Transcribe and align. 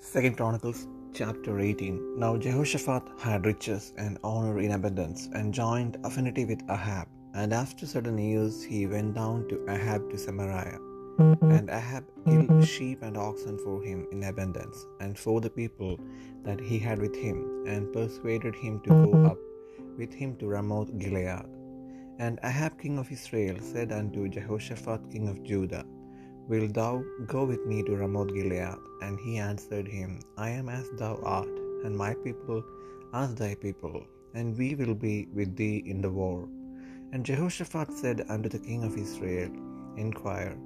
Second 0.00 0.36
Chronicles 0.36 0.86
chapter 1.12 1.58
18 1.58 2.18
Now 2.18 2.36
Jehoshaphat 2.36 3.02
had 3.18 3.44
riches 3.44 3.92
and 3.98 4.16
honor 4.22 4.60
in 4.60 4.70
abundance, 4.70 5.28
and 5.32 5.52
joined 5.52 5.98
affinity 6.04 6.44
with 6.44 6.62
Ahab. 6.70 7.08
And 7.34 7.52
after 7.52 7.84
certain 7.84 8.16
years 8.16 8.62
he 8.62 8.86
went 8.86 9.14
down 9.14 9.48
to 9.48 9.68
Ahab 9.68 10.08
to 10.10 10.16
Samaria. 10.16 10.78
And 11.18 11.68
Ahab 11.68 12.04
killed 12.24 12.64
sheep 12.64 13.02
and 13.02 13.16
oxen 13.16 13.58
for 13.58 13.82
him 13.82 14.06
in 14.12 14.22
abundance, 14.22 14.86
and 15.00 15.18
for 15.18 15.40
the 15.40 15.50
people 15.50 15.98
that 16.44 16.60
he 16.60 16.78
had 16.78 17.00
with 17.00 17.16
him, 17.16 17.64
and 17.66 17.92
persuaded 17.92 18.54
him 18.54 18.80
to 18.84 18.90
go 18.90 19.26
up 19.26 19.38
with 19.98 20.14
him 20.14 20.36
to 20.36 20.46
Ramoth 20.46 20.96
Gilead. 20.96 21.44
And 22.20 22.38
Ahab 22.44 22.78
king 22.78 22.98
of 22.98 23.10
Israel 23.10 23.56
said 23.60 23.90
unto 23.90 24.28
Jehoshaphat 24.28 25.10
king 25.10 25.28
of 25.28 25.42
Judah, 25.42 25.84
Wilt 26.50 26.72
thou 26.78 26.92
go 27.32 27.40
with 27.50 27.64
me 27.70 27.78
to 27.86 27.96
Ramoth 28.00 28.32
Gilead? 28.36 28.78
And 29.04 29.20
he 29.24 29.32
answered 29.50 29.88
him, 29.96 30.12
I 30.46 30.50
am 30.60 30.68
as 30.78 30.86
thou 31.00 31.14
art, 31.38 31.54
and 31.84 31.94
my 32.04 32.12
people 32.26 32.60
as 33.22 33.34
thy 33.40 33.54
people, 33.66 33.98
and 34.38 34.56
we 34.60 34.68
will 34.78 34.94
be 34.94 35.16
with 35.38 35.50
thee 35.60 35.78
in 35.92 36.00
the 36.04 36.14
war. 36.20 36.38
And 37.12 37.26
Jehoshaphat 37.28 37.90
said 38.00 38.18
unto 38.34 38.48
the 38.54 38.64
king 38.68 38.82
of 38.88 38.96
Israel, 39.04 39.50
Inquire, 40.04 40.56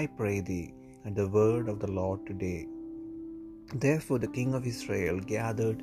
I 0.00 0.06
pray 0.20 0.36
thee, 0.50 0.74
at 1.06 1.14
the 1.20 1.28
word 1.38 1.66
of 1.72 1.80
the 1.84 1.92
Lord 2.00 2.20
today. 2.30 2.60
Therefore 3.86 4.20
the 4.24 4.34
king 4.38 4.52
of 4.58 4.66
Israel 4.74 5.18
gathered 5.36 5.82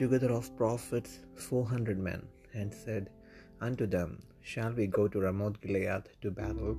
together 0.00 0.32
of 0.38 0.54
prophets 0.62 1.14
four 1.48 1.64
hundred 1.74 2.00
men, 2.10 2.22
and 2.60 2.80
said 2.84 3.04
unto 3.68 3.86
them, 3.96 4.10
Shall 4.52 4.72
we 4.80 4.86
go 4.98 5.06
to 5.08 5.24
Ramoth 5.26 5.60
Gilead 5.64 6.04
to 6.22 6.30
battle? 6.42 6.76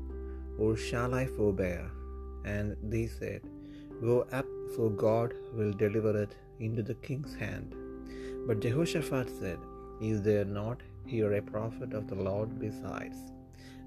Or 0.57 0.75
shall 0.75 1.13
I 1.13 1.25
forbear? 1.25 1.89
And 2.45 2.75
they 2.83 3.07
said, 3.07 3.41
Go 4.01 4.27
up, 4.31 4.45
for 4.75 4.89
God 4.89 5.33
will 5.53 5.71
deliver 5.71 6.21
it 6.21 6.35
into 6.59 6.83
the 6.83 6.95
king's 6.95 7.35
hand. 7.35 7.75
But 8.47 8.59
Jehoshaphat 8.59 9.29
said, 9.39 9.59
Is 10.01 10.21
there 10.21 10.45
not 10.45 10.79
here 11.05 11.33
a 11.33 11.41
prophet 11.41 11.93
of 11.93 12.07
the 12.07 12.15
Lord 12.15 12.59
besides, 12.59 13.17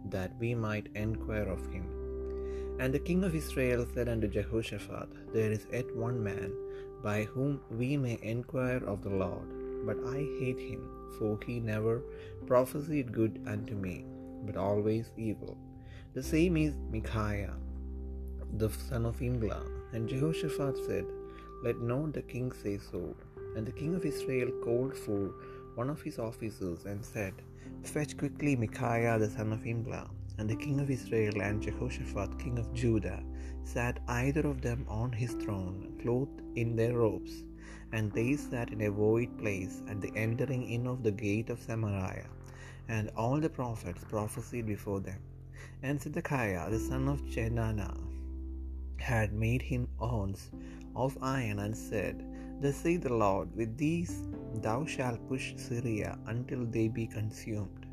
that 0.07 0.33
we 0.39 0.55
might 0.55 0.89
enquire 0.95 1.49
of 1.49 1.67
him? 1.73 1.87
And 2.79 2.93
the 2.93 2.99
king 2.99 3.25
of 3.25 3.35
Israel 3.35 3.87
said 3.93 4.09
unto 4.09 4.29
Jehoshaphat, 4.29 5.09
There 5.33 5.51
is 5.51 5.67
yet 5.73 5.95
one 5.97 6.23
man 6.23 6.53
by 7.03 7.25
whom 7.25 7.61
we 7.71 7.97
may 7.97 8.19
enquire 8.23 8.83
of 8.85 9.03
the 9.03 9.11
Lord, 9.25 9.49
but 9.87 9.99
I 10.17 10.19
hate 10.41 10.59
him, 10.59 10.83
for 11.19 11.39
he 11.47 11.61
never 11.61 12.03
prophesied 12.47 13.13
good 13.13 13.41
unto 13.47 13.75
me, 13.75 14.05
but 14.45 14.57
always 14.57 15.13
evil. 15.17 15.57
The 16.17 16.23
same 16.23 16.57
is 16.57 16.79
Micaiah, 16.91 17.55
the 18.57 18.71
son 18.71 19.05
of 19.05 19.19
Imlah. 19.19 19.65
And 19.93 20.09
Jehoshaphat 20.09 20.79
said, 20.87 21.05
Let 21.63 21.83
not 21.83 22.15
the 22.15 22.23
king 22.23 22.53
say 22.53 22.79
so. 22.79 23.15
And 23.55 23.67
the 23.67 23.73
king 23.81 23.95
of 23.95 24.07
Israel 24.07 24.51
called 24.65 24.97
for 24.97 25.35
one 25.75 25.91
of 25.91 26.01
his 26.01 26.19
officers 26.19 26.87
and 26.87 27.05
said, 27.05 27.35
Fetch 27.83 28.17
quickly 28.17 28.57
Micaiah 28.57 29.19
the 29.19 29.29
son 29.29 29.53
of 29.53 29.65
Imlah. 29.65 30.09
And 30.39 30.49
the 30.49 30.57
king 30.57 30.81
of 30.81 30.91
Israel 30.91 31.43
and 31.43 31.61
Jehoshaphat 31.61 32.39
king 32.39 32.59
of 32.59 32.73
Judah 32.73 33.23
sat 33.65 34.01
either 34.09 34.47
of 34.47 34.63
them 34.63 34.87
on 34.89 35.13
his 35.13 35.35
throne, 35.35 35.99
clothed 36.01 36.41
in 36.55 36.77
their 36.77 36.97
robes. 36.97 37.45
And 37.93 38.11
they 38.11 38.37
sat 38.37 38.73
in 38.73 38.81
a 38.81 38.91
void 38.91 39.37
place 39.37 39.83
at 39.87 40.01
the 40.01 40.17
entering 40.17 40.71
in 40.71 40.87
of 40.87 41.03
the 41.03 41.13
gate 41.13 41.51
of 41.51 41.61
Samaria. 41.61 42.31
And 42.89 43.11
all 43.19 43.39
the 43.39 43.51
prophets 43.51 44.03
prophesied 44.09 44.65
before 44.65 45.01
them. 45.01 45.21
And 45.83 46.01
Zedekiah 46.01 46.71
the 46.71 46.79
son 46.79 47.09
of 47.09 47.21
Chenaanah 47.27 47.97
had 48.99 49.33
made 49.33 49.63
him 49.63 49.89
horns 49.97 50.51
of 50.95 51.17
iron, 51.23 51.59
and 51.59 51.77
said, 51.77 52.25
Thus 52.61 52.77
saith 52.77 53.03
the 53.03 53.13
Lord, 53.13 53.55
With 53.55 53.77
these 53.77 54.29
thou 54.55 54.87
shalt 54.87 55.29
push 55.29 55.55
Syria 55.57 56.19
until 56.27 56.65
they 56.65 56.89
be 56.89 57.07
consumed. 57.07 57.87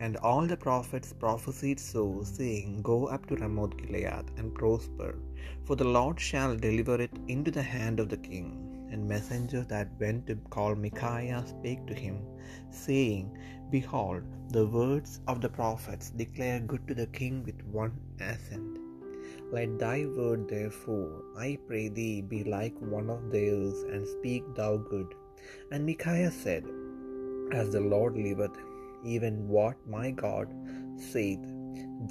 And 0.00 0.16
all 0.16 0.46
the 0.46 0.56
prophets 0.56 1.12
prophesied 1.12 1.78
so, 1.78 2.22
saying, 2.24 2.82
Go 2.82 3.06
up 3.06 3.26
to 3.26 3.36
Ramoth 3.36 3.76
Gilead 3.76 4.30
and 4.36 4.54
prosper, 4.54 5.14
for 5.64 5.76
the 5.76 5.84
Lord 5.84 6.18
shall 6.18 6.56
deliver 6.56 7.00
it 7.00 7.12
into 7.28 7.50
the 7.50 7.62
hand 7.62 8.00
of 8.00 8.08
the 8.08 8.16
king. 8.16 8.81
And 8.92 9.08
messengers 9.08 9.66
that 9.68 9.88
went 9.98 10.26
to 10.28 10.36
call 10.56 10.74
Micaiah 10.74 11.42
spake 11.46 11.84
to 11.86 11.94
him, 11.94 12.16
saying, 12.70 13.24
Behold, 13.70 14.22
the 14.56 14.66
words 14.66 15.20
of 15.26 15.40
the 15.40 15.48
prophets 15.48 16.10
declare 16.10 16.60
good 16.60 16.86
to 16.88 16.94
the 16.94 17.06
king 17.18 17.42
with 17.48 17.64
one 17.80 17.94
assent. 18.20 18.78
Let 19.54 19.78
thy 19.78 20.04
word 20.18 20.42
therefore, 20.48 21.22
I 21.36 21.58
pray 21.66 21.88
thee, 21.88 22.20
be 22.20 22.44
like 22.44 22.74
one 22.80 23.08
of 23.14 23.30
theirs, 23.34 23.82
and 23.92 24.06
speak 24.06 24.44
thou 24.58 24.76
good. 24.76 25.14
And 25.70 25.86
Micaiah 25.86 26.30
said, 26.30 26.64
As 27.60 27.70
the 27.70 27.80
Lord 27.94 28.14
liveth, 28.16 28.56
even 29.14 29.48
what 29.48 29.76
my 29.96 30.10
God 30.10 30.48
saith, 31.10 31.46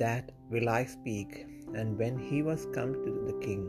that 0.03 0.31
will 0.49 0.69
I 0.69 0.85
speak. 0.85 1.47
And 1.73 1.97
when 1.97 2.17
he 2.29 2.41
was 2.41 2.67
come 2.73 2.93
to 3.05 3.11
the 3.27 3.37
king, 3.45 3.63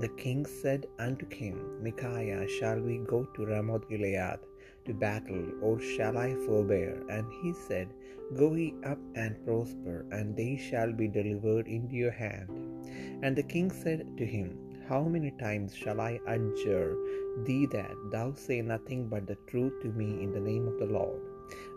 the 0.00 0.08
king 0.22 0.46
said 0.46 0.86
unto 1.00 1.26
him, 1.34 1.82
Micaiah, 1.82 2.46
shall 2.48 2.78
we 2.78 2.98
go 2.98 3.24
to 3.34 3.46
Ramoth 3.46 3.88
Gilead 3.88 4.38
to 4.84 4.94
battle, 4.94 5.44
or 5.60 5.80
shall 5.80 6.16
I 6.16 6.34
forbear? 6.46 7.02
And 7.08 7.26
he 7.42 7.52
said, 7.52 7.88
Go 8.36 8.54
ye 8.54 8.74
up 8.84 8.98
and 9.16 9.44
prosper, 9.44 10.06
and 10.12 10.36
they 10.36 10.56
shall 10.56 10.92
be 10.92 11.08
delivered 11.08 11.66
into 11.66 11.96
your 11.96 12.12
hand. 12.12 12.48
And 13.22 13.34
the 13.34 13.42
king 13.42 13.70
said 13.70 14.16
to 14.18 14.24
him, 14.24 14.56
How 14.88 15.02
many 15.02 15.32
times 15.32 15.74
shall 15.74 16.00
I 16.00 16.20
adjure 16.26 16.96
thee 17.44 17.66
that 17.72 17.96
thou 18.12 18.34
say 18.34 18.60
nothing 18.62 19.08
but 19.08 19.26
the 19.26 19.38
truth 19.48 19.80
to 19.82 19.88
me 19.88 20.22
in 20.22 20.32
the 20.32 20.46
name 20.50 20.68
of 20.68 20.78
the 20.78 20.86
Lord? 20.86 21.20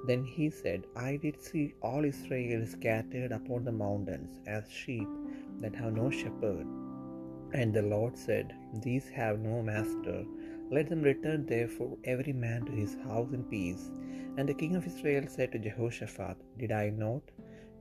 Then 0.06 0.24
he 0.24 0.50
said, 0.50 0.86
I 0.96 1.18
did 1.18 1.42
see 1.42 1.74
all 1.82 2.06
Israel 2.06 2.66
scattered 2.68 3.32
upon 3.32 3.64
the 3.64 3.72
mountains 3.72 4.40
as 4.46 4.70
sheep 4.70 5.08
that 5.62 5.76
have 5.76 5.94
no 5.94 6.10
shepherd. 6.10 6.68
And 7.54 7.74
the 7.74 7.82
Lord 7.82 8.18
said, 8.18 8.54
These 8.82 9.10
have 9.10 9.40
no 9.40 9.62
master. 9.62 10.26
Let 10.72 10.88
them 10.90 11.02
return 11.02 11.46
therefore 11.46 11.98
every 12.06 12.34
man 12.34 12.66
to 12.66 12.72
his 12.72 12.96
house 13.08 13.34
in 13.34 13.44
peace. 13.44 13.92
And 14.38 14.48
the 14.48 14.54
king 14.54 14.76
of 14.76 14.88
Israel 14.88 15.26
said 15.28 15.52
to 15.52 15.60
Jehoshaphat, 15.60 16.38
Did 16.58 16.72
I 16.72 16.90
not 16.90 17.22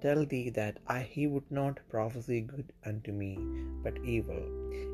tell 0.03 0.25
thee 0.27 0.51
that 0.51 0.79
I, 0.89 1.01
he 1.03 1.27
would 1.29 1.49
not 1.51 1.79
prophesy 1.89 2.41
good 2.41 2.73
unto 2.85 3.13
me, 3.13 3.39
but 3.85 4.05
evil? 4.05 4.43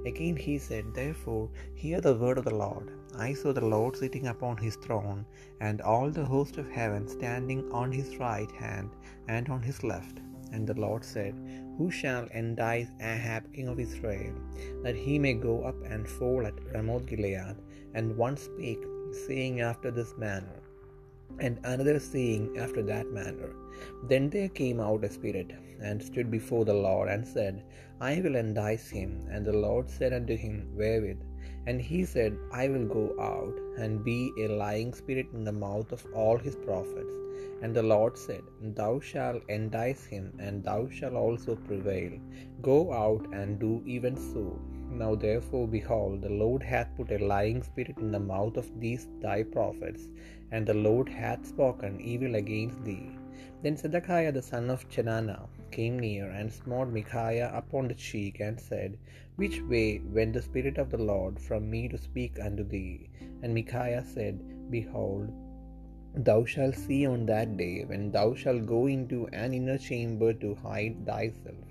Again 0.05 0.37
he 0.37 0.59
said, 0.59 0.95
Therefore 0.95 1.49
hear 1.75 2.01
the 2.03 2.15
word 2.15 2.39
of 2.39 2.45
the 2.45 2.55
Lord. 2.55 2.91
I 3.17 3.33
saw 3.33 3.53
the 3.55 3.65
Lord 3.77 3.97
sitting 3.97 4.27
upon 4.27 4.59
his 4.59 4.77
throne, 4.77 5.25
and 5.61 5.81
all 5.81 6.11
the 6.11 6.25
host 6.35 6.59
of 6.59 6.71
heaven 6.71 7.09
standing 7.09 7.63
on 7.73 7.91
his 7.91 8.19
right 8.19 8.53
hand 8.53 8.91
and 9.29 9.49
on 9.49 9.63
his 9.63 9.83
left. 9.83 10.19
And 10.53 10.67
the 10.67 10.81
Lord 10.87 11.05
said, 11.05 11.35
Who 11.79 11.91
shall 11.91 12.27
entice 12.33 12.89
Ahab 13.01 13.53
king 13.53 13.69
of 13.69 13.79
Israel, 13.79 14.35
that 14.83 14.97
he 14.97 15.19
may 15.19 15.35
go 15.35 15.65
up 15.65 15.77
and 15.85 16.09
fall 16.09 16.47
at 16.47 16.55
Ramoth 16.73 17.07
Gilead? 17.07 17.57
And 17.95 18.17
one 18.17 18.37
spake, 18.37 18.85
saying 19.27 19.61
after 19.61 19.91
this 19.91 20.15
manner, 20.17 20.61
and 21.39 21.59
another 21.65 21.99
saying 21.99 22.57
after 22.59 22.83
that 22.83 23.09
manner. 23.13 23.51
Then 24.11 24.31
there 24.31 24.49
came 24.49 24.81
out 24.81 25.05
a 25.05 25.11
spirit, 25.11 25.53
and 25.83 26.03
stood 26.03 26.31
before 26.31 26.65
the 26.65 26.75
Lord, 26.89 27.09
and 27.11 27.27
said, 27.27 27.63
I 28.01 28.21
will 28.21 28.37
entice 28.37 28.89
him. 28.89 29.27
And 29.31 29.45
the 29.45 29.53
Lord 29.53 29.91
said 29.91 30.13
unto 30.13 30.37
him, 30.37 30.71
Wherewith? 30.75 31.23
And 31.67 31.81
he 31.81 32.05
said, 32.05 32.39
I 32.53 32.69
will 32.69 32.87
go 32.87 33.05
out 33.21 33.57
and 33.77 34.05
be 34.05 34.33
a 34.39 34.49
lying 34.49 34.93
spirit 34.95 35.27
in 35.33 35.45
the 35.45 35.53
mouth 35.53 35.91
of 35.93 36.07
all 36.15 36.39
his 36.39 36.57
prophets. 36.57 37.15
And 37.63 37.75
the 37.75 37.83
Lord 37.83 38.17
said, 38.17 38.43
Thou 38.81 39.01
shalt 39.01 39.43
entice 39.49 40.05
him, 40.05 40.33
and 40.39 40.63
thou 40.63 40.89
shalt 40.89 41.15
also 41.15 41.57
prevail. 41.57 42.13
Go 42.63 42.93
out 42.93 43.27
and 43.33 43.59
do 43.59 43.83
even 43.85 44.17
so. 44.17 44.45
Now 44.91 45.15
therefore, 45.17 45.67
behold, 45.67 46.23
the 46.23 46.31
Lord 46.45 46.63
hath 46.63 46.95
put 46.97 47.11
a 47.11 47.25
lying 47.35 47.63
spirit 47.63 47.99
in 47.99 48.13
the 48.13 48.21
mouth 48.21 48.57
of 48.57 48.69
these 48.81 49.09
thy 49.21 49.43
prophets, 49.43 50.09
and 50.53 50.65
the 50.65 50.81
Lord 50.89 51.09
hath 51.09 51.47
spoken 51.55 52.01
evil 52.01 52.37
against 52.37 52.85
thee. 52.85 53.11
Then 53.63 53.77
Zedekiah 53.77 54.33
the 54.33 54.43
son 54.43 54.71
of 54.71 54.89
Chenaanah 54.89 55.49
came 55.77 55.99
near, 55.99 56.29
and 56.31 56.53
smote 56.53 56.89
Micaiah 56.89 57.51
upon 57.55 57.89
the 57.89 57.95
cheek, 57.95 58.39
and 58.41 58.61
said, 58.61 58.97
Which 59.37 59.61
way 59.61 60.01
went 60.01 60.33
the 60.33 60.41
Spirit 60.41 60.79
of 60.79 60.89
the 60.91 60.97
Lord 60.97 61.39
from 61.39 61.69
me 61.69 61.89
to 61.89 61.99
speak 61.99 62.41
unto 62.41 62.65
thee? 62.65 63.11
And 63.43 63.53
Micaiah 63.53 64.03
said, 64.03 64.71
Behold, 64.71 65.31
thou 66.15 66.47
shalt 66.47 66.75
see 66.75 67.05
on 67.07 67.27
that 67.27 67.59
day, 67.59 67.85
when 67.85 68.11
thou 68.11 68.35
shalt 68.35 68.65
go 68.65 68.87
into 68.87 69.27
an 69.29 69.53
inner 69.53 69.77
chamber 69.77 70.33
to 70.33 70.55
hide 70.55 71.05
thyself. 71.05 71.67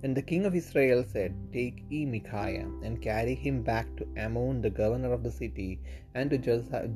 Then 0.00 0.12
the 0.12 0.22
king 0.22 0.44
of 0.44 0.56
Israel 0.56 1.04
said, 1.04 1.36
Take 1.52 1.84
ye 1.88 2.04
Micaiah, 2.04 2.68
and 2.82 3.00
carry 3.00 3.36
him 3.36 3.62
back 3.62 3.86
to 3.96 4.08
Amon 4.18 4.60
the 4.60 4.70
governor 4.70 5.12
of 5.12 5.22
the 5.22 5.30
city, 5.30 5.78
and 6.16 6.30
to 6.30 6.38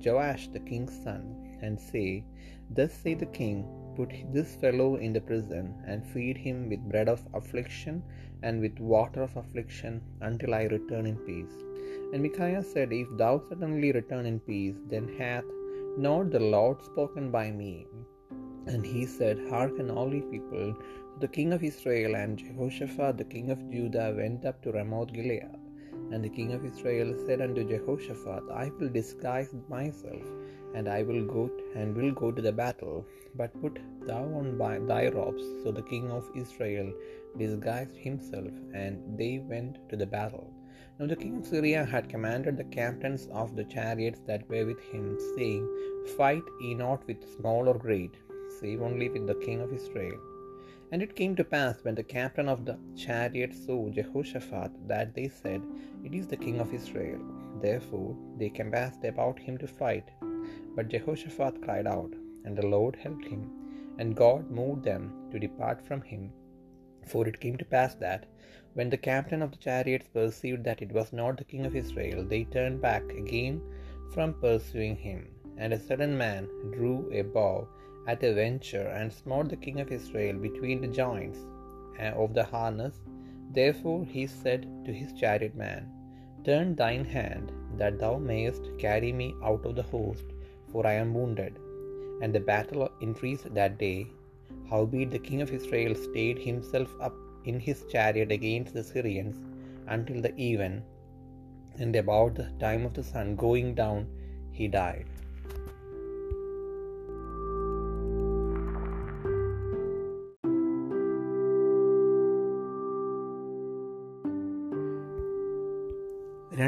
Joash 0.04 0.48
the 0.48 0.58
king's 0.58 1.00
son, 1.04 1.58
and 1.62 1.78
say, 1.78 2.24
Thus 2.70 2.92
saith 2.92 3.20
the 3.20 3.26
king, 3.26 3.64
put 3.94 4.12
this 4.32 4.56
fellow 4.56 4.96
in 4.96 5.12
the 5.12 5.20
prison, 5.20 5.74
and 5.86 6.04
feed 6.04 6.36
him 6.36 6.68
with 6.68 6.88
bread 6.88 7.08
of 7.08 7.24
affliction 7.34 8.02
and 8.42 8.60
with 8.60 8.78
water 8.78 9.22
of 9.22 9.36
affliction, 9.36 10.00
until 10.20 10.54
I 10.54 10.64
return 10.64 11.06
in 11.06 11.16
peace. 11.28 11.56
And 12.12 12.22
Micaiah 12.22 12.62
said, 12.62 12.92
If 12.92 13.08
thou 13.16 13.38
suddenly 13.48 13.92
return 13.92 14.26
in 14.26 14.40
peace, 14.40 14.78
then 14.88 15.08
hath 15.18 15.44
not 16.06 16.30
the 16.30 16.40
Lord 16.40 16.82
spoken 16.82 17.30
by 17.30 17.50
me. 17.50 17.86
And 18.66 18.84
he 18.84 19.04
said, 19.06 19.38
Hearken, 19.50 19.90
all 19.90 20.12
ye 20.14 20.20
people. 20.20 20.76
The 21.20 21.28
king 21.36 21.52
of 21.52 21.64
Israel 21.64 22.14
and 22.14 22.38
Jehoshaphat 22.38 23.16
the 23.18 23.24
king 23.24 23.50
of 23.50 23.70
Judah 23.72 24.14
went 24.16 24.44
up 24.44 24.62
to 24.62 24.72
Ramoth 24.72 25.12
Gilead. 25.12 25.54
And 26.12 26.24
the 26.24 26.28
king 26.28 26.52
of 26.52 26.64
Israel 26.64 27.14
said 27.26 27.40
unto 27.40 27.68
Jehoshaphat, 27.68 28.44
I 28.52 28.70
will 28.78 28.88
disguise 28.88 29.52
myself, 29.68 30.22
and 30.74 30.88
I 30.88 31.02
will 31.02 31.24
go 31.24 31.50
and 31.74 31.96
will 31.96 32.12
go 32.12 32.30
to 32.30 32.42
the 32.42 32.52
battle. 32.52 33.06
But 33.34 33.60
put 33.60 33.78
thou 34.06 34.24
on 34.24 34.58
thy 34.86 35.08
robes. 35.08 35.44
So 35.62 35.72
the 35.72 35.82
king 35.82 36.10
of 36.10 36.30
Israel 36.34 36.92
disguised 37.36 37.96
himself, 37.96 38.52
and 38.74 39.18
they 39.18 39.38
went 39.38 39.88
to 39.90 39.96
the 39.96 40.06
battle. 40.06 40.52
Now 40.98 41.06
the 41.06 41.16
king 41.16 41.36
of 41.38 41.46
Syria 41.46 41.84
had 41.84 42.08
commanded 42.08 42.56
the 42.56 42.64
captains 42.64 43.28
of 43.32 43.54
the 43.54 43.64
chariots 43.64 44.20
that 44.26 44.48
were 44.48 44.66
with 44.66 44.80
him, 44.80 45.16
saying, 45.36 45.68
Fight 46.16 46.42
ye 46.60 46.74
not 46.74 47.06
with 47.06 47.36
small 47.36 47.68
or 47.68 47.78
great, 47.78 48.16
save 48.60 48.82
only 48.82 49.08
with 49.08 49.26
the 49.26 49.36
king 49.46 49.60
of 49.60 49.72
Israel. 49.72 50.18
And 50.90 51.02
it 51.02 51.14
came 51.14 51.36
to 51.36 51.44
pass 51.44 51.84
when 51.84 51.94
the 51.94 52.02
captain 52.02 52.48
of 52.48 52.64
the 52.64 52.78
chariot 52.96 53.54
saw 53.54 53.90
Jehoshaphat 53.90 54.72
that 54.88 55.14
they 55.14 55.28
said, 55.28 55.62
It 56.02 56.14
is 56.14 56.26
the 56.26 56.36
king 56.36 56.58
of 56.60 56.72
Israel. 56.72 57.20
Therefore 57.60 58.16
they 58.38 58.48
compassed 58.48 59.04
about 59.04 59.38
him 59.38 59.58
to 59.58 59.68
fight. 59.68 60.10
But 60.74 60.88
Jehoshaphat 60.88 61.62
cried 61.62 61.86
out, 61.86 62.12
and 62.44 62.56
the 62.56 62.66
Lord 62.66 62.96
helped 62.96 63.24
him, 63.24 63.42
and 63.98 64.20
God 64.24 64.50
moved 64.50 64.84
them 64.84 65.04
to 65.30 65.38
depart 65.38 65.80
from 65.88 66.02
him. 66.02 66.30
For 67.06 67.26
it 67.26 67.40
came 67.40 67.56
to 67.58 67.64
pass 67.64 67.94
that, 67.96 68.26
when 68.74 68.90
the 68.90 69.04
captain 69.10 69.42
of 69.42 69.50
the 69.50 69.58
chariots 69.58 70.08
perceived 70.16 70.62
that 70.64 70.82
it 70.82 70.92
was 70.92 71.12
not 71.12 71.36
the 71.36 71.44
king 71.52 71.66
of 71.66 71.74
Israel, 71.74 72.24
they 72.24 72.44
turned 72.44 72.80
back 72.80 73.02
again 73.22 73.60
from 74.14 74.34
pursuing 74.34 74.96
him. 74.96 75.20
And 75.56 75.72
a 75.72 75.80
certain 75.80 76.16
man 76.16 76.46
drew 76.70 77.10
a 77.12 77.22
bow 77.22 77.66
at 78.06 78.22
a 78.22 78.32
venture, 78.32 78.88
and 78.98 79.12
smote 79.12 79.48
the 79.50 79.56
king 79.56 79.80
of 79.80 79.90
Israel 79.90 80.36
between 80.38 80.80
the 80.80 80.94
joints 81.02 81.40
eh, 81.98 82.12
of 82.12 82.34
the 82.34 82.44
harness. 82.44 83.00
Therefore 83.50 84.04
he 84.04 84.26
said 84.26 84.66
to 84.84 84.92
his 84.92 85.12
chariot 85.12 85.56
man, 85.56 85.90
Turn 86.44 86.74
thine 86.74 87.04
hand, 87.04 87.50
that 87.76 87.98
thou 87.98 88.16
mayest 88.16 88.70
carry 88.78 89.12
me 89.12 89.34
out 89.42 89.66
of 89.66 89.74
the 89.74 89.82
host, 89.82 90.24
for 90.72 90.86
I 90.86 90.94
am 90.94 91.14
wounded. 91.14 91.54
And 92.22 92.34
the 92.34 92.40
battle 92.40 92.90
increased 93.00 93.52
that 93.54 93.78
day. 93.78 94.06
Howbeit 94.70 95.10
the 95.10 95.18
king 95.18 95.40
of 95.42 95.52
Israel 95.58 95.94
stayed 95.94 96.38
himself 96.38 96.88
up 97.00 97.14
in 97.44 97.58
his 97.60 97.84
chariot 97.92 98.32
against 98.32 98.74
the 98.74 98.84
Syrians 98.84 99.36
until 99.86 100.20
the 100.20 100.34
even, 100.36 100.82
and 101.78 101.94
about 101.96 102.34
the 102.34 102.50
time 102.58 102.84
of 102.84 102.94
the 102.94 103.04
sun 103.12 103.36
going 103.36 103.74
down, 103.74 104.06
he 104.58 104.68
died. 104.68 105.06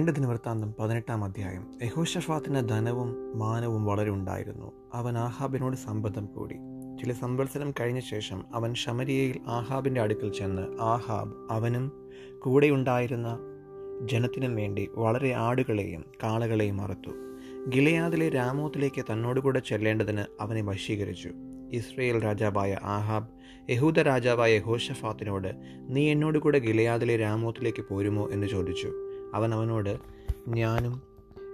രണ്ട് 0.01 0.13
ദിനവൃത്താന്തം 0.13 0.75
പതിനെട്ടാം 0.79 1.25
അധ്യായം. 1.25 1.79
യഹോഷഫാത്തിന് 1.83 2.69
ധനവും 2.69 3.39
മാനവും 3.39 3.85
വളരെ 3.85 4.11
ഉണ്ടായിരുന്നു. 4.11 4.73
അവൻ 4.95 5.19
ആഹാബിനോട് 5.19 5.77
സമ്പദം 5.77 6.27
കൂടി. 6.27 6.55
ചില 7.01 7.13
സംവത്സരം 7.13 7.75
കഴിഞ്ഞ 7.81 8.01
ശേഷം 8.01 8.45
അവൻ 8.55 8.75
ശമരിയയിൽ 8.75 9.41
ആഹാബിന്റെ 9.47 10.01
അടുക്കൽ 10.01 10.33
ചെന്ന് 10.33 10.63
ആഹാബ് 10.81 11.53
അവനും 11.53 11.93
കൂടെയുണ്ടായിരുന്ന 12.39 13.39
ജനത്തിനും 14.05 14.57
വേണ്ടി 14.57 14.91
വളരെ 14.95 15.33
ആടുകളെയും 15.33 16.05
കാളകളെയും 16.23 16.81
അറുത്തു. 16.81 17.11
ഗിലയാദിലെ 17.69 18.29
രാമോത്തിലേക്ക് 18.29 19.05
തന്നോടുകൂടെ 19.13 19.59
ചെല്ലേണ്ടതിന് 19.59 20.25
അവനെ 20.41 20.63
വശീകരിച്ചു. 20.63 21.31
ഇസ്രയേൽ 21.73 22.25
രാജാവായ 22.25 22.79
ആഹാബ് 22.83 23.29
യഹൂദ 23.71 24.01
രാജാവായ 24.01 24.59
ഹോഷഫാത്തിനോട് 24.59 25.49
നീ 25.89 26.11
എന്നോടുകൂടെ 26.11 26.59
ഗിലയാദിലെ 26.59 27.17
രാമോത്തിലേക്ക് 27.17 27.85
പോരുമോ? 27.91 28.29
എന്ന് 28.31 28.47
ചോദിച്ചു. 28.47 29.10
അവൻ 29.35 29.55
അവനോട് 29.55 29.97
ഞാനും 30.49 31.03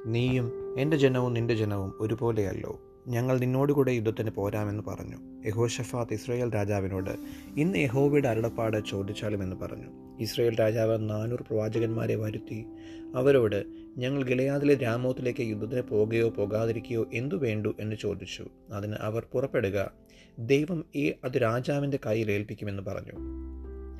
നീയും 0.06 0.80
എന്റെ 0.80 0.96
ജനവും 0.96 1.34
നിന്റെ 1.34 1.54
ജനവും 1.54 1.94
ഒരുപോലെയല്ലോ. 2.00 2.80
ഞങ്ങൾ 3.08 3.38
നിന്നോടുകൂടെ 3.38 3.90
യുദ്ധത്തിന് 3.90 4.30
പോരാമെന്ന് 4.30 4.82
പറഞ്ഞു. 4.82 5.16
യഹോഷഫാത്ത് 5.46 6.12
ഇസ്രയേൽ 6.12 6.54
രാജാവിനോട് 6.54 7.10
ഇന്ന് 7.56 7.78
യഹോവയുടെ 7.78 8.28
അരുളപ്പാട് 8.28 8.86
ചോദിച്ചാലുമെന്ന് 8.86 9.56
പറഞ്ഞു. 9.56 10.16
ഇസ്രയേൽ 10.20 10.60
രാജാവ് 10.60 11.10
നാനൂറ് 11.10 11.40
പ്രവാചകന്മാരെ 11.40 12.16
വരുത്തി 12.16 12.66
അവരോട് 13.14 13.64
ഞങ്ങൾ 13.98 14.24
ഗിലയാദിലെ 14.24 14.74
രാമോത്തിലേക്ക് 14.74 15.40
യുദ്ധത്തിന് 15.40 15.82
പോകുകയോ 15.82 16.28
പോകാതിരിക്കുകയോ 16.28 17.06
എന്തു 17.12 17.34
വേണ്ടു 17.34 17.74
എന്ന് 17.80 17.96
ചോദിച്ചു. 17.96 18.46
അതിന് 18.72 18.94
അവർ 18.94 19.26
പുറപ്പെടുക. 19.32 19.90
ദൈവം 20.38 20.84
ഈ 20.94 21.12
അത് 21.24 21.42
രാജാവിന്റെ 21.42 21.98
കയ്യിൽ 22.06 22.32
ഏൽപ്പിക്കുമെന്ന് 22.32 22.82
പറഞ്ഞു. 22.82 23.35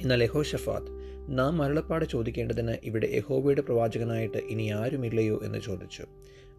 എന്നാൽ 0.00 0.22
യഹോഷഫാത്ത് 0.22 0.87
നാം 1.28 1.62
അരുളപ്പാട് 1.62 2.04
ചോദിക്കേണ്ടതിന് 2.04 2.75
ഇവിടെ 2.82 3.06
യഹോവയുടെ 3.06 3.60
പ്രവാചകനായിട്ട് 3.60 4.37
ഇനി 4.37 4.72
ആരുമില്ലയോ? 4.72 5.40
എന്ന് 5.43 5.58
ചോദിച്ചു. 5.58 6.04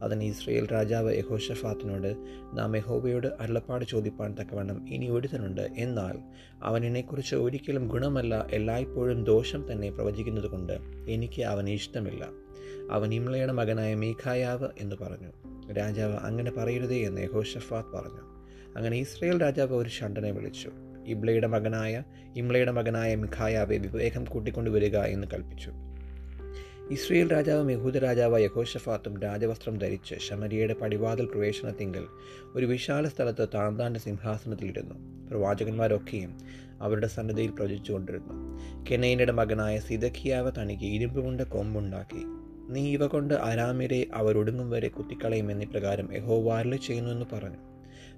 അതിന് 0.01 0.23
ഇസ്രയേൽ 0.23 0.71
രാജാവ് 0.71 1.17
യഹോഷഫാത്തിനോട് 1.17 2.15
നാം 2.53 2.77
യഹോവയോട് 2.77 3.27
അരുളപ്പാട് 3.39 3.85
ചോദിപ്പാൻ 3.85 4.35
തക്കവണ്ണം 4.41 4.89
ഇനി 4.89 5.05
ഒരുത്തനുണ്ട്. 5.05 5.61
എന്നാൽ 5.77 6.19
അവൻ 6.63 6.85
എന്നെക്കുറിച്ച് 6.85 7.35
ഒരിക്കലും 7.35 7.87
ഗുണമല്ല 7.87 8.47
എല്ലായ്പ്പോഴും 8.51 9.23
ദോഷം 9.23 9.71
തന്നെ 9.71 9.89
പ്രവചിക്കുന്നത് 9.89 10.47
കൊണ്ട് 10.47 10.73
എനിക്ക് 11.09 11.41
അവനെ 11.41 11.71
ഇഷ്ടമില്ല. 11.71 12.29
അവൻ 12.91 13.13
ഇംലയുടെ 13.13 13.51
മകനായ 13.51 13.95
മീഖായാവ് 13.95 14.67
എന്ന് 14.79 14.95
പറഞ്ഞു. 15.01 15.31
രാജാവ് 15.73 16.13
അങ്ങനെ 16.13 16.51
പറയരുതേ 16.51 16.95
എന്ന് 16.95 17.21
യഹോഷഫാത്ത് 17.21 17.89
പറഞ്ഞു. 17.89 18.21
അങ്ങനെ 18.77 18.97
ഇസ്രയേൽ 18.97 19.41
രാജാവ് 19.41 19.73
ഒരു 19.73 19.89
ഷണ്ടനെ 19.89 20.31
വിളിച്ചു. 20.31 20.71
ഇബ്ലയുടെ 21.07 21.47
മകനായ 21.47 22.03
ഇംലയുടെ 22.35 22.71
മകനായ 22.71 23.15
മിഖായാവെ 23.15 23.77
വിവേകം 23.77 24.25
കൂട്ടിക്കൊണ്ടുവരിക 24.25 24.97
എന്ന് 24.97 25.27
കൽപ്പിച്ചു. 25.33 25.71
ഇസ്രയേൽ 26.91 27.31
രാജാവ് 27.31 27.71
യഹൂദ 27.71 27.97
രാജാവ് 27.97 28.41
യഹോഷഫാത്തും 28.41 29.21
രാജവസ്ത്രം 29.21 29.77
ധരിച്ച് 29.77 30.15
ശമരിയയുടെ 30.15 30.73
പടിവാതിൽ 30.73 31.25
പ്രവേശനത്തിങ്കൽ 31.25 32.05
ഒരു 32.55 32.65
വിശാല 32.65 33.07
സ്ഥലത്ത് 33.07 33.47
താന്താന്റെ 33.53 33.99
സിംഹാസനത്തിലിരുന്നു. 33.99 35.27
പ്രവാചകന്മാരൊക്കെയും 35.29 36.37
അവരുടെ 36.81 37.07
സന്നദ്ധയിൽ 37.07 37.51
പ്രവചിച്ചുകൊണ്ടിരുന്നു. 37.51 38.33
കെനൈനയുടെ 38.91 39.31
മകനായ 39.31 39.79
സിദഖിയാവ് 39.79 40.51
തനിക്ക് 40.61 40.83
ഇരുമ്പ് 40.83 41.19
കൊണ്ട് 41.19 41.43
കൊമ്പുണ്ടാക്കി. 41.43 42.23
നീ 42.69 42.93
ഇവ 42.93 43.07
കൊണ്ട് 43.07 43.33
അരാമിരെ 43.33 44.07
അവരൊടുങ്ങും 44.13 44.69
വരെ 44.69 44.87
കുത്തിക്കളയും 44.87 45.51
എന്നിപ്രകാരം 45.51 46.15
യഹോവാരിൽ 46.15 46.75
ചെയ്യുന്നു 46.75 47.11
എന്ന് 47.11 47.25
പറഞ്ഞു. 47.33 47.76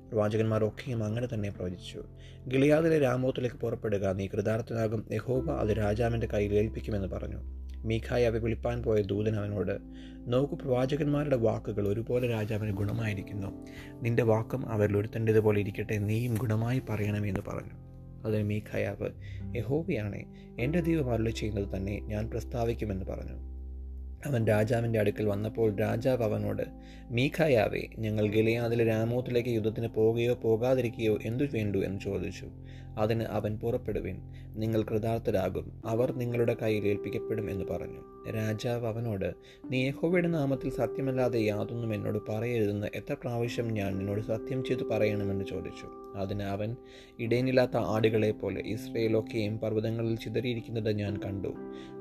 പ്രവാചകന്മാരൊക്കെയും 0.09 1.03
അങ്ങനെ 1.03 1.27
തന്നെ 1.33 1.49
പ്രവചിച്ചു. 1.49 2.03
ഗിളിയാദിലെ 2.47 2.99
രാമോത്തിലേക്ക് 2.99 3.55
പുറപ്പെടുക 3.55 4.13
നീ 4.13 4.27
കൃതാർത്ഥനാകും 4.27 5.05
യഹോവ 5.11 5.51
അത് 5.51 5.69
രാജാവിന്റെ 5.69 6.27
കയ്യിൽ 6.27 6.53
ഏൽപ്പിക്കുമെന്ന് 6.53 7.07
പറഞ്ഞു. 7.07 7.37
മീഖായി 7.85 8.23
അവ 8.23 8.37
വിളിപ്പാൻ 8.37 8.83
പോയ 8.83 9.01
ദൂതൻ 9.01 9.35
അവനോട് 9.35 9.79
നോക്കു 10.27 10.55
പ്രവാചകന്മാരുടെ 10.55 11.35
വാക്കുകൾ 11.35 11.87
ഒരുപോലെ 11.87 12.27
രാജാവിന് 12.27 12.71
ഗുണമായിരിക്കുന്നു. 12.71 13.65
നിന്റെ 14.01 14.23
വാക്കും 14.23 14.69
അവരിൽ 14.69 14.97
ഒരുത്തേണ്ടതുപോലെ 14.97 15.59
ഇരിക്കട്ടെ 15.59 15.97
നീയും 15.97 16.35
ഗുണമായി 16.35 16.81
പറയണമെന്ന് 16.89 17.39
പറഞ്ഞു. 17.47 17.89
അതിന് 18.25 18.43
മീഖായാവ് 18.43 19.09
യഹോബിയാണ് 19.57 20.23
എന്റെ 20.59 20.79
ദൈവം 20.79 21.11
അരുളി 21.11 21.29
ചെയ്യുന്നത് 21.29 21.77
തന്നെ 21.77 21.99
ഞാൻ 21.99 22.29
പ്രസ്താവിക്കുമെന്ന് 22.29 23.05
പറഞ്ഞു. 23.05 23.48
അവൻ 24.25 24.47
രാജാവിന്റെ 24.47 24.99
അടുക്കൽ 24.99 25.25
വന്നപ്പോൾ 25.25 25.75
രാജാവ് 25.75 26.23
അവനോട് 26.23 26.63
മീഖായാവേ 27.11 27.87
ഞങ്ങൾ 27.99 28.27
ഗിലയാദിലെ 28.27 28.83
രാമോത്തിലേക്ക് 28.83 29.49
യുദ്ധത്തിന് 29.49 29.87
പോകുകയോ 29.87 30.33
പോകാതിരിക്കുകയോ 30.33 31.17
എന്തു 31.23 31.43
വേണ്ടു? 31.43 31.77
എന്ന് 31.77 31.99
ചോദിച്ചു. 31.99 32.45
അതിന് 32.97 33.23
അവൻ 33.23 33.59
പുറപ്പെടുവിൻ. 33.59 34.17
നിങ്ങൾ 34.55 34.83
കൃതാർത്ഥരാകും. 34.83 35.81
അവർ 35.85 36.15
നിങ്ങളുടെ 36.15 36.55
കയ്യിൽ 36.61 36.87
ഏൽപ്പിക്കപ്പെടും 36.87 37.49
എന്ന് 37.49 37.65
പറഞ്ഞു. 37.65 38.31
രാജാവ് 38.31 38.87
അവനോട് 38.87 39.33
നീ 39.71 39.87
യഹോവയുടെ 39.87 40.27
നാമത്തിൽ 40.27 40.69
സത്യമല്ലാതെ 40.69 41.39
യാതൊന്നും 41.39 41.93
എന്നോട് 41.93 42.31
പറയരുതെന്ന് 42.31 42.87
എത്ര 42.95 43.13
പ്രാവശ്യം 43.13 43.67
ഞാൻ 43.67 43.97
നിന്നോട് 43.97 44.21
സത്യം 44.21 44.63
ചെയ്തു 44.63 44.83
പറയണമെന്ന് 44.83 45.45
ചോദിച്ചു. 45.45 45.87
അതിന് 46.15 46.43
അവൻ 46.43 46.75
ഇടയനില്ലാത്ത 47.19 47.77
ആടുകളെ 47.77 48.31
പോലെ 48.31 48.61
ഇസ്രയേലൊക്കെയും 48.65 49.59
പർവതങ്ങളിൽ 49.59 50.15
ചിതറിയിരിക്കുന്നത് 50.15 50.91
ഞാൻ 50.91 51.17
കണ്ടു. 51.25 51.47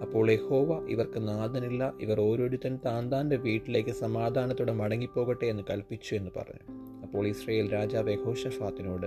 അപ്പോൾ 0.03 0.31
യഹോവ 0.31 0.89
ഇവർക്ക് 0.89 1.29
നാഥനില്ല. 1.29 1.93
ഇവർ 2.01 2.21
ഓരോരുത്തൻ 2.21 2.79
താൻ 2.85 3.29
വീട്ടിലേക്ക് 3.29 3.91
സമാധാനത്തോടെ 3.91 4.73
മടങ്ങിപ്പോകട്ടെ 4.73 5.47
എന്ന് 5.47 5.63
കൽപ്പിച്ചു 5.71 6.15
എന്ന് 6.15 6.31
പറഞ്ഞു. 6.37 6.89
അപ്പോൾ 7.09 7.27
ഇസ്രയേൽ 7.27 7.73
രാജാവ് 7.73 8.11
യഹോഷഫാത്തിനോട് 8.13 9.07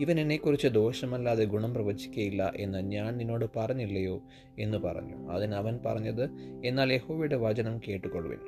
ഇവൻ 0.00 0.20
എന്നെക്കുറിച്ച് 0.20 0.68
ദോഷമല്ലാതെ 0.68 1.44
ഗുണം 1.44 1.74
പ്രവചിക്കയില്ല 1.74 2.52
എന്ന് 2.56 2.78
ഞാൻ 2.78 3.16
നിന്നോട് 3.16 3.44
പറഞ്ഞില്ലയോ? 3.56 4.20
എന്ന് 4.58 4.78
പറഞ്ഞു. 4.78 5.30
അതിന് 5.30 5.54
അവൻ 5.54 5.78
പറഞ്ഞത് 5.86 6.30
എന്നാൽ 6.64 6.92
യഹോവയുടെ 6.92 7.36
വചനം 7.36 7.80
കേട്ടുകൊള്ളുവിൻ. 7.88 8.38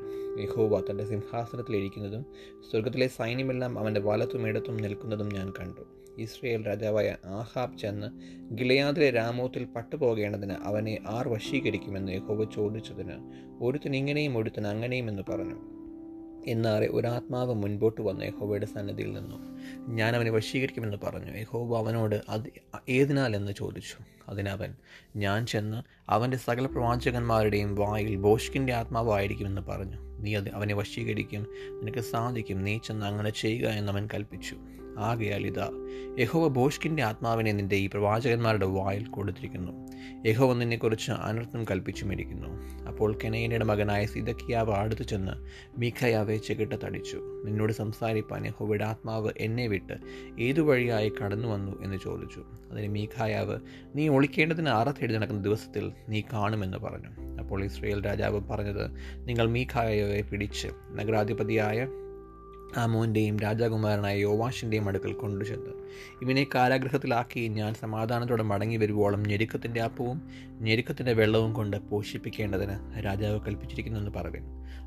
യഹോവ 0.42 0.80
തന്റെ 0.90 1.04
സിംഹാസനത്തിലിരിക്കുന്നതും 1.04 2.26
സ്വർഗത്തിലെ 2.70 3.06
സൈന്യമെല്ലാം 3.06 3.78
അവന്റെ 3.78 4.00
വലത്തും 4.00 4.48
ഇടത്തും 4.48 4.76
നിൽക്കുന്നതും 4.76 5.28
ഞാൻ 5.28 5.52
കണ്ടു. 5.60 5.80
ഇസ്രയേൽ 6.18 6.66
രാജാവായ 6.66 7.16
ആഹാബ് 7.24 7.78
ചെന്ന് 7.78 8.06
ഗിലയാദിലെ 8.54 9.10
രാമോത്തിൽ 9.10 9.64
പട്ടുപോകേണ്ടതിന് 9.64 10.52
അവനെ 10.52 10.98
ആർ 11.06 11.28
വശീകരിക്കുമെന്ന് 11.28 12.12
യഹോവ 12.12 12.44
ചോദിച്ചതിന് 12.44 13.12
ഒരുത്തൻ 13.62 13.96
ഇങ്ങനെയും 13.96 14.38
ഒരുത്തൻ 14.38 14.66
അങ്ങനെയും 14.66 15.08
എന്ന് 15.08 15.22
പറഞ്ഞു. 15.28 15.79
എന്നാറെ 16.46 16.86
ഒരാത്മാവ് 16.86 17.54
മുൻപോട്ട് 17.54 18.00
വന്ന 18.00 18.22
യഹോബയുടെ 18.22 18.66
സന്നദ്ധിയിൽ 18.66 19.12
നിന്നു 19.12 19.36
ഞാൻ 19.88 20.16
അവനെ 20.16 20.30
വശീകരിക്കുമെന്ന് 20.30 20.96
പറഞ്ഞു. 21.02 21.38
യഹോബ 21.38 21.76
അവനോട് 21.76 22.22
അത് 22.28 22.42
ഏതിനാൽ 22.88 23.36
എന്ന് 23.36 23.52
ചോദിച്ചു. 23.52 23.96
അതിനവൻ 24.28 24.74
ഞാൻ 25.16 25.46
ചെന്ന് 25.46 25.82
അവന്റെ 26.08 26.36
സകല 26.36 26.66
പ്രവാചകന്മാരുടെയും 26.66 27.74
വായിൽ 27.74 28.16
ബോഷ്കിന്റെ 28.16 28.72
ആത്മാവായിരിക്കുമെന്ന് 28.72 29.62
പറഞ്ഞു. 29.62 29.96
നീ 30.20 30.36
അത് 30.36 30.48
അവനെ 30.48 30.74
വശീകരിക്കും 30.74 31.46
നിനക്ക് 31.70 31.98
സാധിക്കും. 31.98 32.64
നീ 32.64 32.78
ചെന്ന് 32.78 33.06
അങ്ങനെ 33.06 33.30
ചെയ്യുക 33.30 33.68
എന്നവൻ 33.68 34.08
കൽപ്പിച്ചു. 34.14 34.56
ആകയാൽ 34.98 35.46
ഇതാ 35.46 35.70
യഹോവ 36.18 36.48
ബോഷ്കിന്റെ 36.48 37.02
ആത്മാവിനെ 37.02 37.52
നിന്റെ 37.52 37.76
ഈ 37.76 37.86
പ്രവാചകന്മാരുടെ 37.86 38.66
വായിൽ 38.66 39.06
കൊടുത്തിരിക്കുന്നു. 39.06 39.72
യഹോവ 40.28 40.54
നിന്നെക്കുറിച്ച് 40.54 41.10
അനർത്ഥം 41.10 41.64
കൽപ്പിച്ചുമിരിക്കുന്നു. 41.64 42.48
അപ്പോൾ 42.86 43.18
കെനയനയുടെ 43.24 43.64
മകനായ 43.64 44.06
സിദക്കിയാവ് 44.06 44.72
അടുത്തു 44.72 45.02
ചെന്ന് 45.02 45.32
മീഖയാവെ 45.80 46.36
ചെകിട്ട 46.36 46.72
തടിച്ചു. 46.72 47.42
നിന്നോട് 47.44 47.72
സംസാരിപ്പാൻ 47.72 48.46
യഹോവയുടെ 48.46 48.84
ആത്മാവ് 48.84 49.30
എന്നെ 49.38 49.66
വിട്ട് 49.66 49.92
ഏതു 50.40 50.60
വഴിയായി 50.60 51.12
കടന്നു 51.22 51.48
വന്നു 51.48 51.84
എന്ന് 51.84 51.96
ചോദിച്ചു. 52.04 52.44
അതിന് 52.72 52.88
മീഖായാവ് 52.88 53.58
നീ 53.96 54.08
ഒളിക്കേണ്ടതിന് 54.08 54.68
അറത്തെഴുതി 54.68 55.16
നടക്കുന്ന 55.16 55.42
ദിവസത്തിൽ 55.42 55.92
നീ 56.08 56.22
കാണുമെന്ന് 56.32 56.78
പറഞ്ഞു. 56.78 57.38
അപ്പോൾ 57.38 57.64
ഇസ്രയേൽ 57.64 58.06
രാജാവ് 58.06 58.40
പറഞ്ഞത് 58.50 58.90
നിങ്ങൾ 59.28 59.50
മീഖായയെ 59.50 60.22
പിടിച്ച് 60.22 60.68
നഗരാധിപതിയായ 60.90 61.86
ആമോന്റെയും 62.76 63.40
രാജകുമാരനായ 63.40 64.18
യോവാഷിന്റെയും 64.18 64.88
അടുക്കൽ 64.88 65.12
കൊണ്ടുചെന്ന്. 65.12 65.70
ഇവനെ 66.22 66.46
കാരാഗ്രഹത്തിലാക്കി 66.54 67.48
ഞാൻ 67.48 67.74
സമാധാനത്തോടെ 67.74 68.42
മടങ്ങി 68.42 68.76
വരുവോളം 68.76 69.22
ഞെരുക്കത്തിന്റെ 69.22 69.80
അപ്പവും 69.80 70.22
ഞെരുക്കത്തിന്റെ 70.50 71.12
വെള്ളവും 71.12 71.52
കൊണ്ട് 71.52 71.76
പോഷിപ്പിക്കേണ്ടതിന് 71.76 73.04
രാജാവ് 73.04 73.40
കൽപ്പിച്ചിരിക്കുന്നെന്ന് 73.40 74.10
പറഞ്ഞു 74.10 74.40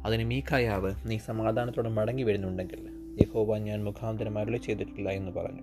അതിന് 0.06 0.24
മീക്കായാവ് 0.24 0.94
നീ 1.06 1.18
സമാധാനത്തോടെ 1.18 1.90
മടങ്ങി 1.90 2.24
വരുന്നുണ്ടെങ്കിൽ 2.24 2.88
യഹോവ 3.22 3.58
ഞാൻ 3.58 3.84
മുഖാന്തരം 3.84 4.40
അരുളി 4.40 4.58
ചെയ്തിട്ടില്ല 4.58 5.10
എന്ന് 5.10 5.32
പറഞ്ഞു. 5.32 5.62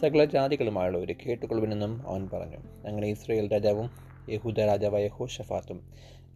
സകല 0.00 0.24
ജാതികളുമായുള്ളവർ 0.24 1.14
കേട്ടുകൊള്ളുവിനെന്നും 1.26 2.08
അവൻ 2.08 2.28
പറഞ്ഞു. 2.32 2.88
അങ്ങനെ 2.88 3.06
ഇസ്രയേൽ 3.06 3.52
രാജാവും 3.52 3.90
യഹൂദ 4.28 4.60
രാജാവായ 4.60 5.08
ഹോഷഫാത്തും 5.08 5.80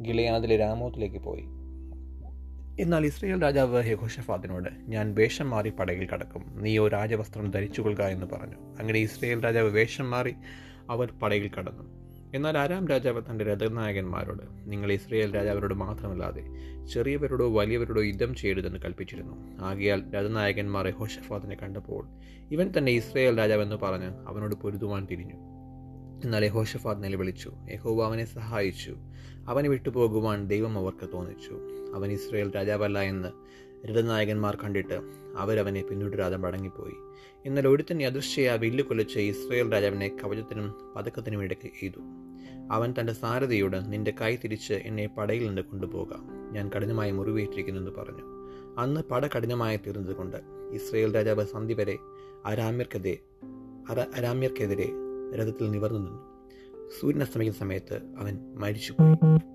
ഗിലയാദിലെ 0.03 0.57
രാമോത്തിലേക്ക് 0.57 1.17
പോയി. 1.17 1.64
എന്നാൽ 2.81 3.07
ഇസ്രയേൽ 3.07 3.43
രാജാവ് 3.43 3.87
യഹോഷഫാത്തിനോട് 3.87 4.69
ഞാൻ 4.89 5.15
വേഷം 5.15 5.51
മാറി 5.51 5.71
പടയിൽ 5.71 6.09
കടക്കും. 6.09 6.63
നീയോ 6.63 6.89
രാജവസ്ത്രം 6.89 7.51
ധരിച്ചുകൊള്ളുക 7.51 8.05
എന്ന് 8.05 8.27
പറഞ്ഞു. 8.27 8.57
അങ്ങനെ 8.79 8.99
ഇസ്രയേൽ 8.99 9.45
രാജാവ് 9.45 9.71
വേഷം 9.71 10.11
മാറി 10.11 10.35
അവർ 10.91 11.13
പടയിൽ 11.23 11.51
കടന്നു. 11.59 12.05
എന്നാൽ 12.35 12.59
ആരാം 12.59 12.89
രാജാവ് 12.89 13.23
തന്റെ 13.31 13.45
രഥനായകന്മാരോട് 13.45 14.43
നിങ്ങൾ 14.71 14.93
ഇസ്രയേൽ 14.93 15.35
രാജാവരോട് 15.35 15.75
മാത്രമല്ലാതെ 15.75 16.45
ചെറിയവരോടോ 16.87 17.49
വലിയവരോടോ 17.49 18.03
യുദ്ധം 18.03 18.35
ചെയ്യരുതെന്ന് 18.35 18.79
കൽപ്പിച്ചിരുന്നു. 18.79 19.65
ആകയാൽ 19.65 20.13
രഥനായകന്മാർ 20.13 20.91
ഹോഷഫാദിനെ 20.91 21.57
കണ്ടപ്പോൾ 21.57 22.09
ഇവൻ 22.51 22.73
തന്നെ 22.79 22.93
ഇസ്രയേൽ 22.93 23.39
രാജാവെന്ന് 23.39 23.77
പറഞ്ഞ് 23.77 24.11
അവനോട് 24.29 24.55
പൊരുതുവാൻ 24.55 25.07
തിരിഞ്ഞു. 25.11 25.64
എന്നാൽ 26.25 26.45
യഹോഷഫാദ് 26.45 27.05
നിലവിളിച്ചു. 27.05 27.53
യഹോവ 27.73 28.05
അവനെ 28.05 28.25
സഹായിച്ചു. 28.25 28.97
അവനെ 29.49 29.69
വിട്ടുപോകുവാൻ 29.69 30.47
ദൈവം 30.47 30.79
അവർക്ക് 30.79 31.09
തോന്നിച്ചു. 31.13 31.59
അവൻ 31.95 32.13
ഇസ്രയേൽ 32.13 32.55
രാജാവല്ല 32.57 32.99
എന്ന് 32.99 33.29
രഥനായകന്മാർ 33.87 34.59
കണ്ടിട്ട് 34.65 35.01
അവരവനെ 35.37 35.83
പിന്തുടരാതെ 35.83 36.37
മടങ്ങിപ്പോയി. 36.37 36.95
എന്നാൽ 37.47 37.69
ഒരുത്തൻ 37.69 38.03
അദൃശ്യ 38.03 38.51
വില്ല് 38.51 38.85
കൊലച്ച് 38.85 39.19
ഇസ്രയേൽ 39.19 39.73
രാജാവിനെ 39.73 40.09
കവചത്തിനും 40.09 40.93
പതക്കത്തിനും 40.97 41.43
ഇടയ്ക്ക് 41.43 41.71
എയ്തു. 41.83 42.01
അവൻ 42.71 42.95
തന്റെ 43.01 43.13
സാരഥിയോട് 43.13 43.93
നിന്റെ 43.93 44.13
കൈ 44.21 44.37
തിരിച്ച് 44.37 44.75
എന്നെ 44.75 45.07
പടയിൽ 45.07 45.47
നിന്ന് 45.47 45.63
കൊണ്ടുപോകാം. 45.63 46.53
ഞാൻ 46.53 46.71
കഠിനമായി 46.77 47.11
മുറിവേറ്റിരിക്കുന്നെന്ന് 47.11 47.91
പറഞ്ഞു. 47.91 48.23
അന്ന് 48.79 49.01
പട 49.01 49.27
കഠിനമായി 49.27 49.77
തീർന്നതുകൊണ്ട് 49.77 50.37
ഇസ്രയേൽ 50.73 51.17
രാജാവ് 51.17 51.45
സന്ധി 51.45 51.75
വരെ 51.75 51.99
അരാമ്യർക്കെതിരെ 52.47 53.19
അരാമ്യർക്കെതിരെ 54.17 55.04
രഥത്തിൽ 55.33 55.71
നിവർന്നു 55.71 56.01
നിന്നു. 56.01 56.23
സൂര്യൻ 57.01 57.23
അസ്തമിക്കുന്ന 57.23 57.59
സമയത്ത് 57.59 58.01
അവൻ 58.19 58.39
മരിച്ചുപോയി. 58.55 59.54